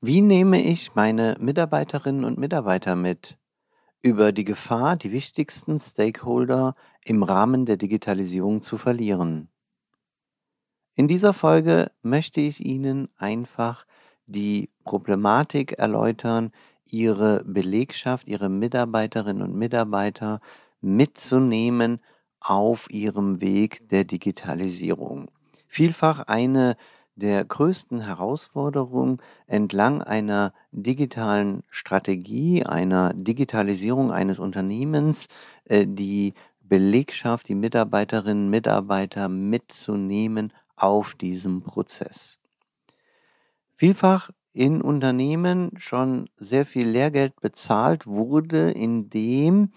[0.00, 3.36] Wie nehme ich meine Mitarbeiterinnen und Mitarbeiter mit?
[4.00, 9.48] Über die Gefahr, die wichtigsten Stakeholder im Rahmen der Digitalisierung zu verlieren.
[10.94, 13.86] In dieser Folge möchte ich Ihnen einfach
[14.26, 16.52] die Problematik erläutern,
[16.84, 20.40] Ihre Belegschaft, Ihre Mitarbeiterinnen und Mitarbeiter
[20.80, 22.00] mitzunehmen
[22.38, 25.28] auf Ihrem Weg der Digitalisierung.
[25.66, 26.76] Vielfach eine
[27.18, 35.28] der größten Herausforderungen entlang einer digitalen Strategie, einer Digitalisierung eines Unternehmens,
[35.64, 42.38] äh, die Belegschaft, die Mitarbeiterinnen und Mitarbeiter mitzunehmen auf diesem Prozess.
[43.76, 49.72] Vielfach in Unternehmen schon sehr viel Lehrgeld bezahlt wurde, indem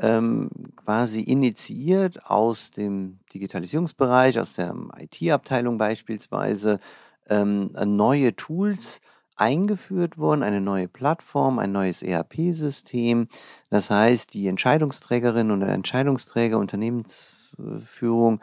[0.00, 6.80] ähm, quasi initiiert aus dem Digitalisierungsbereich, aus der IT-Abteilung beispielsweise,
[7.28, 9.00] ähm, neue Tools
[9.36, 13.28] eingeführt wurden, eine neue Plattform, ein neues ERP-System.
[13.70, 18.40] Das heißt, die Entscheidungsträgerin oder Entscheidungsträger, Unternehmensführung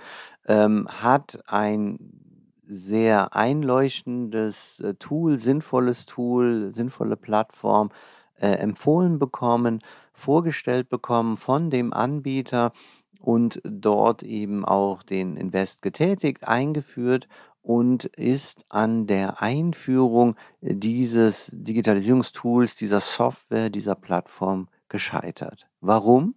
[0.48, 2.00] ähm, hat ein
[2.64, 7.92] sehr einleuchtendes äh, Tool, sinnvolles Tool, sinnvolle Plattform
[8.38, 9.82] äh, empfohlen bekommen
[10.18, 12.74] vorgestellt bekommen von dem Anbieter
[13.20, 17.28] und dort eben auch den Invest getätigt, eingeführt
[17.62, 25.68] und ist an der Einführung dieses Digitalisierungstools, dieser Software, dieser Plattform gescheitert.
[25.82, 26.36] Warum?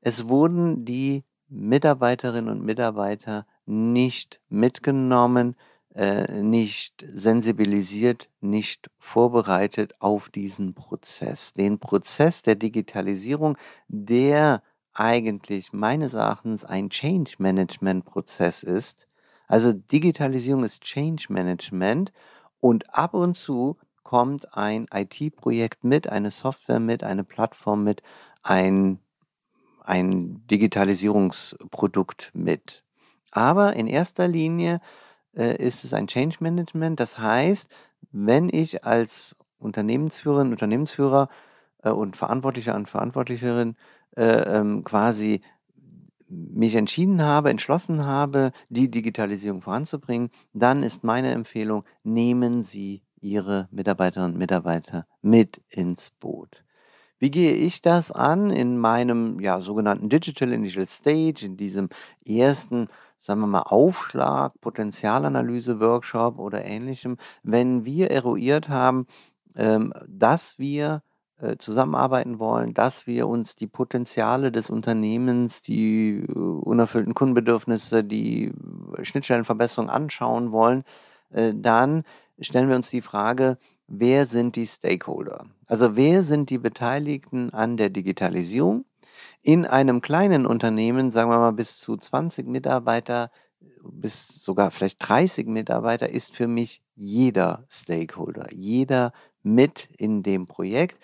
[0.00, 5.56] Es wurden die Mitarbeiterinnen und Mitarbeiter nicht mitgenommen,
[5.94, 11.52] nicht sensibilisiert, nicht vorbereitet auf diesen Prozess.
[11.52, 13.58] Den Prozess der Digitalisierung,
[13.88, 14.62] der
[14.94, 19.06] eigentlich meines Erachtens ein Change Management Prozess ist.
[19.48, 22.12] Also Digitalisierung ist Change Management
[22.60, 28.02] und ab und zu kommt ein IT-Projekt mit, eine Software mit, eine Plattform mit,
[28.42, 28.98] ein,
[29.84, 32.82] ein Digitalisierungsprodukt mit.
[33.30, 34.80] Aber in erster Linie
[35.36, 37.00] äh, ist es ein Change Management.
[37.00, 37.70] Das heißt,
[38.10, 41.28] wenn ich als Unternehmensführerin, Unternehmensführer
[41.82, 43.76] äh, und Verantwortlicher und Verantwortlicherin
[44.16, 45.40] äh, ähm, quasi
[46.28, 53.68] mich entschieden habe, entschlossen habe, die Digitalisierung voranzubringen, dann ist meine Empfehlung, nehmen Sie Ihre
[53.70, 56.64] Mitarbeiterinnen und Mitarbeiter mit ins Boot.
[57.18, 61.88] Wie gehe ich das an in meinem ja, sogenannten Digital Initial Stage, in diesem
[62.26, 62.88] ersten
[63.22, 69.06] sagen wir mal, Aufschlag, Potenzialanalyse, Workshop oder ähnlichem, wenn wir eruiert haben,
[69.54, 71.02] ähm, dass wir
[71.42, 78.52] äh, zusammenarbeiten wollen, dass wir uns die Potenziale des Unternehmens, die äh, unerfüllten Kundenbedürfnisse, die
[79.02, 80.84] Schnittstellenverbesserung anschauen wollen,
[81.30, 82.04] äh, dann
[82.40, 83.58] stellen wir uns die Frage,
[83.88, 85.46] wer sind die Stakeholder?
[85.66, 88.84] Also wer sind die Beteiligten an der Digitalisierung?
[89.42, 93.30] In einem kleinen Unternehmen, sagen wir mal bis zu 20 Mitarbeiter,
[93.82, 99.12] bis sogar vielleicht 30 Mitarbeiter, ist für mich jeder Stakeholder, jeder
[99.42, 100.98] mit in dem Projekt.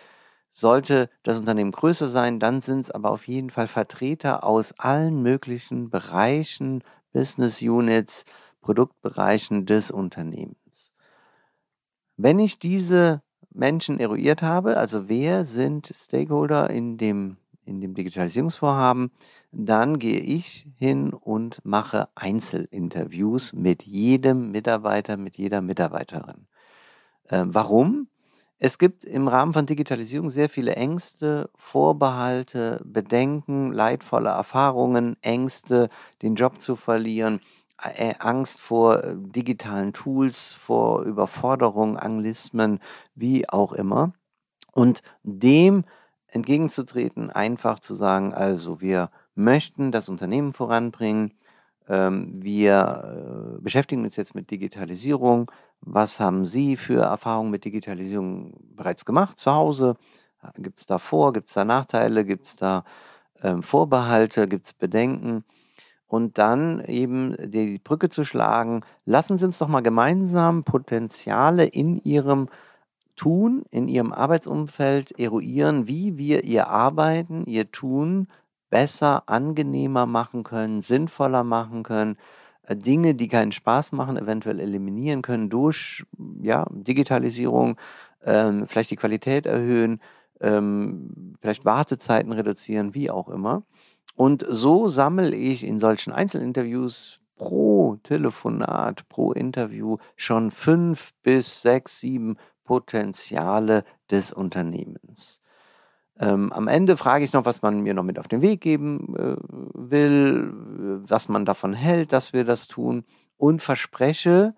[0.53, 5.23] Sollte das Unternehmen größer sein, dann sind es aber auf jeden Fall Vertreter aus allen
[5.23, 6.83] möglichen Bereichen,
[7.13, 8.25] Business Units,
[8.61, 10.93] Produktbereichen des Unternehmens.
[12.17, 17.37] Wenn ich diese Menschen eruiert habe, also wer sind Stakeholder in dem
[17.69, 19.11] in dem Digitalisierungsvorhaben,
[19.53, 26.47] dann gehe ich hin und mache Einzelinterviews mit jedem Mitarbeiter, mit jeder Mitarbeiterin.
[27.25, 28.09] Äh, warum?
[28.59, 35.91] Es gibt im Rahmen von Digitalisierung sehr viele Ängste, Vorbehalte, Bedenken, leidvolle Erfahrungen, Ängste,
[36.23, 37.41] den Job zu verlieren,
[37.81, 42.81] äh, Angst vor äh, digitalen Tools, vor Überforderung, Anglismen,
[43.15, 44.13] wie auch immer.
[44.73, 45.85] Und dem
[46.29, 51.33] entgegenzutreten, einfach zu sagen, also wir möchten das Unternehmen voranbringen,
[51.89, 55.51] ähm, wir äh, beschäftigen uns jetzt mit Digitalisierung.
[55.81, 59.97] Was haben Sie für Erfahrungen mit Digitalisierung bereits gemacht zu Hause?
[60.57, 62.85] Gibt es da Vor-, gibt es da Nachteile, gibt es da
[63.43, 65.45] ähm, Vorbehalte, gibt es Bedenken?
[66.07, 71.99] Und dann eben die Brücke zu schlagen, lassen Sie uns doch mal gemeinsam Potenziale in
[72.03, 72.49] Ihrem
[73.19, 78.29] Tun, in Ihrem Arbeitsumfeld eruieren, wie wir Ihr Arbeiten, Ihr Tun
[78.71, 82.17] besser, angenehmer machen können, sinnvoller machen können,
[82.63, 86.05] äh, Dinge, die keinen Spaß machen, eventuell eliminieren können durch
[86.41, 87.77] ja, Digitalisierung,
[88.25, 90.01] ähm, vielleicht die Qualität erhöhen,
[90.41, 93.65] ähm, vielleicht Wartezeiten reduzieren, wie auch immer.
[94.15, 102.01] Und so sammle ich in solchen Einzelinterviews pro Telefonat, pro Interview schon fünf bis sechs,
[102.01, 102.37] sieben
[102.69, 105.41] Potenziale des Unternehmens.
[106.21, 109.17] Ähm, am Ende frage ich noch, was man mir noch mit auf den Weg geben
[109.17, 109.37] äh,
[109.73, 110.53] will,
[111.09, 113.07] was man davon hält, dass wir das tun
[113.39, 114.55] und verspreche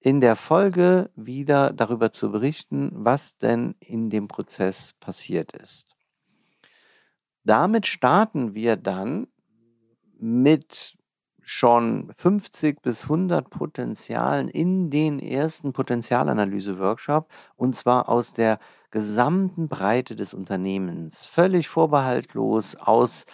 [0.00, 5.94] in der Folge wieder darüber zu berichten, was denn in dem Prozess passiert ist.
[7.44, 9.26] Damit starten wir dann
[10.18, 10.96] mit
[11.50, 18.60] schon 50 bis 100 Potenzialen in den ersten Potenzialanalyse-Workshop und zwar aus der
[18.92, 23.24] gesamten Breite des Unternehmens, völlig vorbehaltlos aus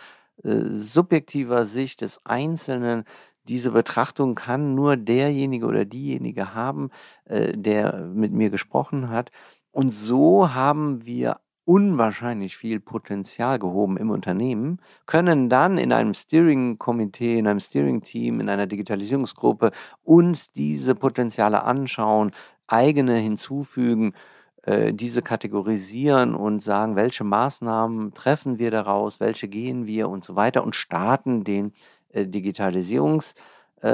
[0.42, 3.04] äh, subjektiver Sicht des Einzelnen.
[3.48, 6.90] Diese Betrachtung kann nur derjenige oder diejenige haben,
[7.26, 9.30] äh, der mit mir gesprochen hat.
[9.72, 17.38] Und so haben wir unwahrscheinlich viel Potenzial gehoben im Unternehmen, können dann in einem Steering-Komitee,
[17.38, 19.72] in einem Steering-Team, in einer Digitalisierungsgruppe
[20.04, 22.30] uns diese Potenziale anschauen,
[22.68, 24.14] eigene hinzufügen,
[24.62, 30.36] äh, diese kategorisieren und sagen, welche Maßnahmen treffen wir daraus, welche gehen wir und so
[30.36, 31.72] weiter und starten den
[32.12, 33.34] äh, Digitalisierungs-
[33.82, 33.88] äh,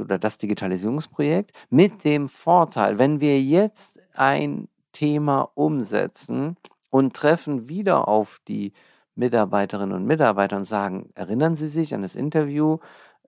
[0.00, 6.56] oder das Digitalisierungsprojekt mit dem Vorteil, wenn wir jetzt ein Thema umsetzen,
[6.90, 8.72] und treffen wieder auf die
[9.14, 12.78] Mitarbeiterinnen und Mitarbeiter und sagen, erinnern Sie sich an das Interview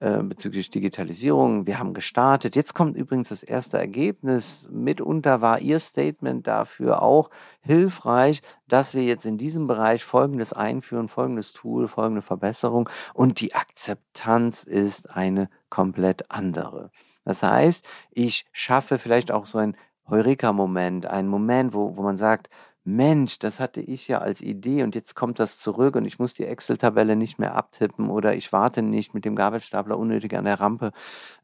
[0.01, 1.67] äh, bezüglich Digitalisierung?
[1.67, 2.55] Wir haben gestartet.
[2.55, 4.69] Jetzt kommt übrigens das erste Ergebnis.
[4.71, 7.31] Mitunter war Ihr Statement dafür auch
[7.63, 13.55] hilfreich, dass wir jetzt in diesem Bereich Folgendes einführen, folgendes Tool, folgende Verbesserung und die
[13.55, 16.91] Akzeptanz ist eine komplett andere.
[17.25, 19.77] Das heißt, ich schaffe vielleicht auch so ein
[20.09, 22.49] Heureka-Moment, einen Moment, wo, wo man sagt,
[22.89, 26.33] Mensch, das hatte ich ja als Idee und jetzt kommt das zurück und ich muss
[26.33, 30.59] die Excel-Tabelle nicht mehr abtippen oder ich warte nicht mit dem Gabelstapler unnötig an der
[30.59, 30.93] Rampe.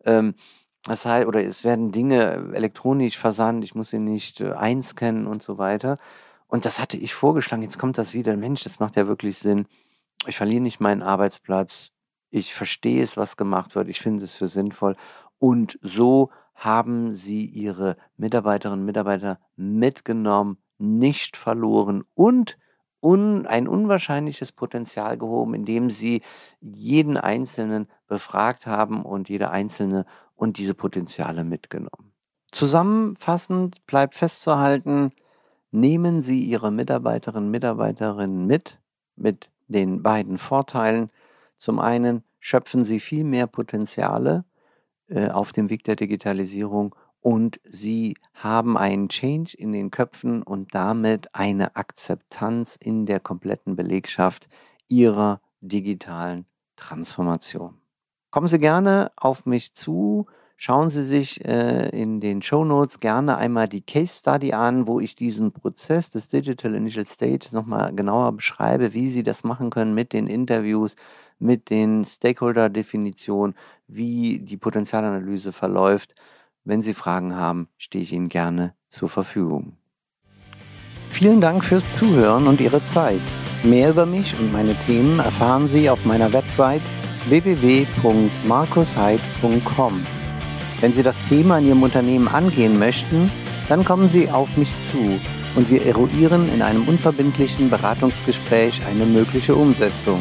[0.07, 0.35] Ähm,
[0.85, 5.43] das heißt, oder es werden Dinge elektronisch versandt, ich muss sie nicht äh, einscannen und
[5.43, 5.99] so weiter.
[6.47, 8.37] Und das hatte ich vorgeschlagen, jetzt kommt das wieder.
[8.39, 9.67] Mensch, das macht ja wirklich Sinn.
[10.27, 11.91] Ich verliere nicht meinen Arbeitsplatz.
[12.31, 13.89] Ich verstehe es, was gemacht wird.
[13.89, 14.97] Ich finde es für sinnvoll.
[15.39, 22.59] Und so haben sie ihre Mitarbeiterinnen und Mitarbeiter mitgenommen nicht verloren und
[23.01, 26.23] un, ein unwahrscheinliches Potenzial gehoben, indem sie
[26.61, 32.13] jeden Einzelnen befragt haben und jeder Einzelne und diese Potenziale mitgenommen.
[32.51, 35.13] Zusammenfassend bleibt festzuhalten,
[35.71, 38.79] nehmen Sie Ihre Mitarbeiterinnen und Mitarbeiterinnen mit,
[39.17, 41.11] mit den beiden Vorteilen.
[41.59, 44.45] Zum einen schöpfen Sie viel mehr Potenziale
[45.09, 50.75] äh, auf dem Weg der Digitalisierung und sie haben einen Change in den Köpfen und
[50.75, 54.47] damit eine Akzeptanz in der kompletten Belegschaft
[54.89, 56.45] ihrer digitalen
[56.77, 57.79] Transformation.
[58.31, 60.27] Kommen Sie gerne auf mich zu.
[60.59, 65.01] Schauen Sie sich äh, in den Show Notes gerne einmal die Case Study an, wo
[65.01, 69.95] ich diesen Prozess des Digital Initial Stage nochmal genauer beschreibe, wie Sie das machen können
[69.95, 70.95] mit den Interviews,
[71.39, 73.55] mit den Stakeholder-Definitionen,
[73.89, 76.15] wie die Potenzialanalyse verläuft
[76.65, 79.77] wenn Sie Fragen haben, stehe ich Ihnen gerne zur Verfügung.
[81.11, 83.21] Vielen Dank fürs Zuhören und Ihre Zeit.
[83.63, 86.83] Mehr über mich und meine Themen erfahren Sie auf meiner Website
[87.29, 90.07] www.markusheid.com.
[90.81, 93.31] Wenn Sie das Thema in Ihrem Unternehmen angehen möchten,
[93.69, 95.19] dann kommen Sie auf mich zu
[95.57, 100.21] und wir eruieren in einem unverbindlichen Beratungsgespräch eine mögliche Umsetzung.